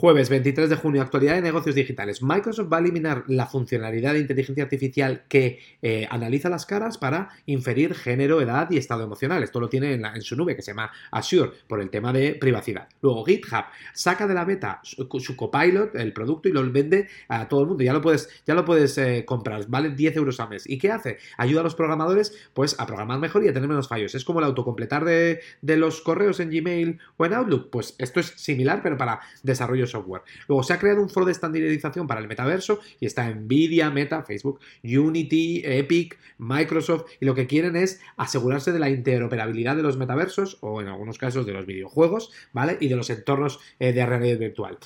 Jueves 0.00 0.28
23 0.28 0.70
de 0.70 0.76
junio, 0.76 1.02
actualidad 1.02 1.34
de 1.34 1.42
negocios 1.42 1.74
digitales. 1.74 2.22
Microsoft 2.22 2.72
va 2.72 2.76
a 2.76 2.80
eliminar 2.80 3.24
la 3.26 3.46
funcionalidad 3.46 4.12
de 4.12 4.20
inteligencia 4.20 4.62
artificial 4.62 5.24
que 5.28 5.58
eh, 5.82 6.06
analiza 6.08 6.48
las 6.48 6.66
caras 6.66 6.98
para 6.98 7.30
inferir 7.46 7.96
género, 7.96 8.40
edad 8.40 8.70
y 8.70 8.76
estado 8.76 9.02
emocional. 9.02 9.42
Esto 9.42 9.58
lo 9.58 9.68
tiene 9.68 9.94
en, 9.94 10.22
su 10.22 10.36
nube 10.36 10.54
que 10.54 10.62
se 10.62 10.70
llama 10.70 10.92
Azure 11.10 11.50
por 11.66 11.80
el 11.80 11.90
tema 11.90 12.12
de 12.12 12.36
privacidad. 12.36 12.86
Luego 13.02 13.24
GitHub 13.24 13.64
saca 13.92 14.28
de 14.28 14.34
la 14.34 14.44
beta 14.44 14.78
su, 14.84 15.08
copilot, 15.34 15.96
el 15.96 16.12
producto, 16.12 16.48
y 16.48 16.52
lo 16.52 16.70
vende 16.70 17.08
a 17.26 17.48
todo 17.48 17.62
el 17.62 17.66
mundo. 17.66 17.82
Ya 17.82 17.92
lo 17.92 18.00
puedes, 18.00 18.28
ya 18.46 18.54
lo 18.54 18.64
puedes 18.64 18.96
eh, 18.98 19.24
comprar, 19.26 19.66
vale 19.66 19.90
10 19.90 20.16
euros 20.16 20.38
al 20.38 20.50
mes. 20.50 20.70
¿Y 20.70 20.78
qué 20.78 20.92
hace? 20.92 21.18
Ayuda 21.36 21.62
a 21.62 21.64
los 21.64 21.74
programadores 21.74 22.38
pues 22.54 22.78
a 22.78 22.86
programar 22.86 23.18
mejor 23.18 23.42
y 23.42 23.48
a 23.48 23.52
tener 23.52 23.68
menos 23.68 23.88
fallos. 23.88 24.14
Es 24.14 24.24
como 24.24 24.38
el 24.38 24.44
autocompletar 24.44 25.04
de, 25.04 25.40
de 25.60 25.76
los 25.76 26.02
correos 26.02 26.38
en 26.38 26.50
Gmail 26.50 27.00
o 27.16 27.26
en 27.26 27.34
Outlook. 27.34 27.70
Pues 27.70 27.96
esto 27.98 28.20
es 28.20 28.28
similar, 28.36 28.78
pero 28.80 28.96
para 28.96 29.18
desarrollo 29.42 29.87
software. 29.88 30.22
Luego 30.46 30.62
se 30.62 30.72
ha 30.72 30.78
creado 30.78 31.02
un 31.02 31.08
foro 31.08 31.26
de 31.26 31.32
estandarización 31.32 32.06
para 32.06 32.20
el 32.20 32.28
metaverso 32.28 32.80
y 33.00 33.06
está 33.06 33.28
Nvidia, 33.28 33.90
Meta, 33.90 34.22
Facebook, 34.22 34.60
Unity, 34.84 35.62
Epic, 35.64 36.18
Microsoft 36.38 37.06
y 37.20 37.26
lo 37.26 37.34
que 37.34 37.46
quieren 37.46 37.76
es 37.76 38.00
asegurarse 38.16 38.72
de 38.72 38.78
la 38.78 38.90
interoperabilidad 38.90 39.76
de 39.76 39.82
los 39.82 39.96
metaversos 39.96 40.58
o 40.60 40.80
en 40.80 40.88
algunos 40.88 41.18
casos 41.18 41.46
de 41.46 41.52
los 41.52 41.66
videojuegos, 41.66 42.30
¿vale? 42.52 42.76
Y 42.80 42.88
de 42.88 42.96
los 42.96 43.10
entornos 43.10 43.60
eh, 43.78 43.92
de 43.92 44.06
realidad 44.06 44.38
virtual. 44.38 44.78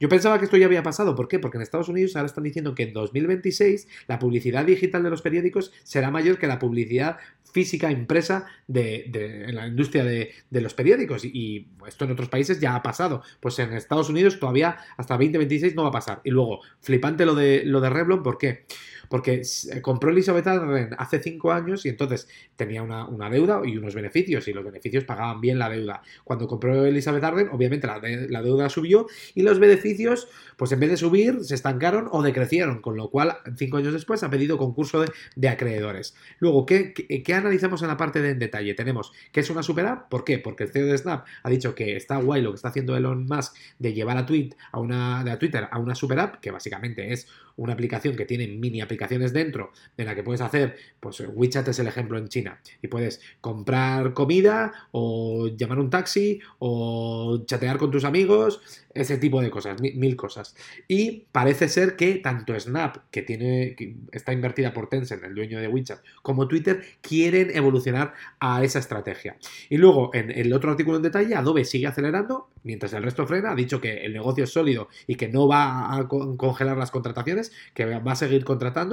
Yo 0.00 0.08
pensaba 0.08 0.38
que 0.38 0.46
esto 0.46 0.56
ya 0.56 0.66
había 0.66 0.82
pasado, 0.82 1.14
¿por 1.14 1.28
qué? 1.28 1.38
Porque 1.38 1.58
en 1.58 1.62
Estados 1.62 1.88
Unidos 1.88 2.16
ahora 2.16 2.26
están 2.26 2.44
diciendo 2.44 2.74
que 2.74 2.84
en 2.84 2.92
2026 2.92 3.88
la 4.06 4.18
publicidad 4.18 4.64
digital 4.64 5.02
de 5.02 5.10
los 5.10 5.22
periódicos 5.22 5.72
será 5.82 6.10
mayor 6.10 6.38
que 6.38 6.46
la 6.46 6.58
publicidad 6.58 7.18
física 7.50 7.90
impresa 7.90 8.46
de, 8.66 9.10
en 9.46 9.54
la 9.54 9.66
industria 9.66 10.04
de, 10.04 10.34
los 10.50 10.74
periódicos 10.74 11.24
y, 11.24 11.68
esto 11.86 12.04
en 12.04 12.12
otros 12.12 12.28
países 12.28 12.60
ya 12.60 12.74
ha 12.74 12.82
pasado. 12.82 13.22
Pues 13.40 13.58
en 13.58 13.72
Estados 13.74 14.08
Unidos 14.08 14.40
todavía 14.40 14.76
hasta 14.96 15.14
2026 15.14 15.74
no 15.74 15.82
va 15.82 15.88
a 15.90 15.92
pasar. 15.92 16.20
Y 16.24 16.30
luego, 16.30 16.60
flipante 16.80 17.24
lo 17.26 17.34
de, 17.34 17.62
lo 17.64 17.80
de 17.80 17.90
Revlon, 17.90 18.22
¿por 18.22 18.38
qué? 18.38 18.66
Porque 19.08 19.42
compró 19.82 20.10
Elizabeth 20.10 20.46
Arden 20.46 20.90
hace 20.98 21.20
cinco 21.20 21.52
años 21.52 21.84
y 21.86 21.88
entonces 21.88 22.28
tenía 22.56 22.82
una, 22.82 23.30
deuda 23.30 23.62
y 23.64 23.76
unos 23.76 23.94
beneficios, 23.94 24.46
y 24.48 24.52
los 24.52 24.64
beneficios 24.64 25.04
pagaban 25.04 25.40
bien 25.40 25.58
la 25.58 25.68
deuda. 25.68 26.02
Cuando 26.24 26.46
compró 26.46 26.84
Elizabeth 26.84 27.24
Arden, 27.24 27.48
obviamente 27.50 27.86
la, 27.86 28.00
la 28.00 28.42
deuda 28.42 28.68
subió 28.68 29.06
y 29.34 29.42
los 29.42 29.58
beneficios, 29.58 30.28
pues 30.56 30.72
en 30.72 30.80
vez 30.80 30.90
de 30.90 30.96
subir, 30.96 31.44
se 31.44 31.54
estancaron 31.54 32.08
o 32.10 32.22
decrecieron, 32.22 32.80
con 32.80 32.96
lo 32.96 33.10
cual 33.10 33.36
cinco 33.56 33.78
años 33.78 33.92
después 33.92 34.22
ha 34.22 34.30
pedido 34.30 34.58
concurso 34.58 35.04
de, 35.36 35.48
acreedores. 35.48 36.14
Luego, 36.38 36.66
¿qué, 36.66 36.92
qué, 36.94 37.34
analizamos 37.34 37.82
en 37.82 37.88
la 37.88 37.96
parte 37.96 38.20
de 38.20 38.30
en 38.30 38.38
detalle? 38.38 38.74
Tenemos 38.74 39.12
que 39.30 39.40
es 39.40 39.50
una 39.50 39.62
super 39.62 39.86
app, 39.86 40.08
¿por 40.08 40.24
qué? 40.24 40.38
Porque 40.38 40.64
el 40.64 40.70
CEO 40.70 40.86
de 40.86 40.98
Snap 40.98 41.26
ha 41.42 41.50
dicho 41.50 41.74
que 41.74 41.96
está 41.96 42.16
guay 42.16 42.42
lo 42.42 42.50
que 42.50 42.56
está 42.56 42.68
haciendo 42.68 42.96
Elon 42.96 43.26
Musk 43.26 43.54
de 43.78 43.92
llevar 43.92 44.16
a, 44.16 44.78
una, 44.80 45.22
de 45.22 45.30
a 45.30 45.38
Twitter 45.38 45.68
a 45.70 45.78
una 45.78 45.94
super 45.94 46.18
app, 46.18 46.40
que 46.40 46.50
básicamente 46.50 47.12
es 47.12 47.28
una 47.56 47.72
aplicación 47.72 48.16
que 48.16 48.24
tiene 48.24 48.48
mini 48.48 48.80
aplicaciones 48.80 48.93
dentro, 49.32 49.72
en 49.96 50.06
la 50.06 50.14
que 50.14 50.22
puedes 50.22 50.40
hacer, 50.40 50.76
pues 51.00 51.20
WeChat 51.20 51.68
es 51.68 51.78
el 51.78 51.86
ejemplo 51.86 52.18
en 52.18 52.28
China, 52.28 52.60
y 52.82 52.88
puedes 52.88 53.20
comprar 53.40 54.14
comida 54.14 54.72
o 54.92 55.48
llamar 55.48 55.78
un 55.78 55.90
taxi 55.90 56.40
o 56.58 57.44
chatear 57.46 57.78
con 57.78 57.90
tus 57.90 58.04
amigos, 58.04 58.60
ese 58.94 59.18
tipo 59.18 59.40
de 59.40 59.50
cosas, 59.50 59.80
mil, 59.80 60.16
cosas. 60.16 60.54
Y 60.86 61.26
parece 61.32 61.68
ser 61.68 61.96
que 61.96 62.16
tanto 62.16 62.58
Snap, 62.58 62.98
que 63.10 63.22
tiene 63.22 63.74
que 63.76 63.96
está 64.12 64.32
invertida 64.32 64.72
por 64.72 64.88
Tencent, 64.88 65.24
el 65.24 65.34
dueño 65.34 65.58
de 65.58 65.68
WeChat, 65.68 66.00
como 66.22 66.46
Twitter 66.46 66.82
quieren 67.00 67.50
evolucionar 67.54 68.14
a 68.38 68.62
esa 68.62 68.78
estrategia. 68.78 69.36
Y 69.68 69.78
luego, 69.78 70.10
en 70.14 70.30
el 70.30 70.52
otro 70.52 70.70
artículo 70.70 70.96
en 70.96 71.02
detalle, 71.02 71.34
Adobe 71.34 71.64
sigue 71.64 71.86
acelerando, 71.86 72.50
mientras 72.62 72.92
el 72.92 73.02
resto 73.02 73.26
frena, 73.26 73.52
ha 73.52 73.54
dicho 73.56 73.80
que 73.80 74.04
el 74.04 74.12
negocio 74.12 74.44
es 74.44 74.50
sólido 74.50 74.88
y 75.06 75.16
que 75.16 75.28
no 75.28 75.48
va 75.48 75.96
a 75.96 76.08
congelar 76.08 76.76
las 76.76 76.90
contrataciones, 76.90 77.52
que 77.74 77.84
va 77.84 78.12
a 78.12 78.16
seguir 78.16 78.44
contratando. 78.44 78.83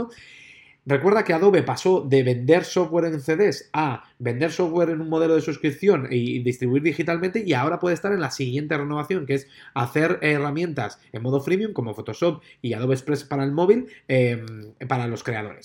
Recuerda 0.83 1.23
que 1.23 1.33
Adobe 1.33 1.61
pasó 1.61 2.01
de 2.01 2.23
vender 2.23 2.65
software 2.65 3.05
en 3.05 3.21
CDs 3.21 3.69
a 3.71 4.03
vender 4.17 4.51
software 4.51 4.89
en 4.89 5.01
un 5.01 5.09
modelo 5.09 5.35
de 5.35 5.41
suscripción 5.41 6.07
y 6.09 6.41
distribuir 6.41 6.81
digitalmente 6.81 7.43
y 7.45 7.53
ahora 7.53 7.79
puede 7.79 7.93
estar 7.93 8.11
en 8.11 8.19
la 8.19 8.31
siguiente 8.31 8.75
renovación, 8.75 9.27
que 9.27 9.35
es 9.35 9.47
hacer 9.75 10.17
herramientas 10.23 10.99
en 11.11 11.21
modo 11.21 11.39
freemium 11.39 11.73
como 11.73 11.93
Photoshop 11.93 12.41
y 12.63 12.73
Adobe 12.73 12.95
Express 12.95 13.23
para 13.23 13.43
el 13.43 13.51
móvil 13.51 13.89
em, 14.07 14.73
para 14.87 15.05
los 15.05 15.21
creadores. 15.23 15.59